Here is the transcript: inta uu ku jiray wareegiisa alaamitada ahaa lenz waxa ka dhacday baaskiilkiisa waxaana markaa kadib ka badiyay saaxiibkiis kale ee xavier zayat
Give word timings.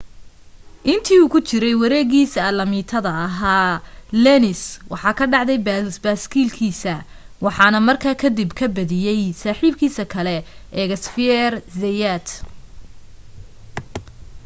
inta 0.93 1.13
uu 1.21 1.31
ku 1.33 1.39
jiray 1.47 1.75
wareegiisa 1.81 2.39
alaamitada 2.49 3.11
ahaa 3.27 3.71
lenz 4.23 4.61
waxa 4.93 5.11
ka 5.19 5.25
dhacday 5.33 5.59
baaskiilkiisa 6.03 6.93
waxaana 7.45 7.79
markaa 7.87 8.15
kadib 8.23 8.49
ka 8.59 8.65
badiyay 8.75 9.21
saaxiibkiis 9.41 9.97
kale 10.13 10.35
ee 10.79 10.87
xavier 11.05 11.51
zayat 11.81 12.27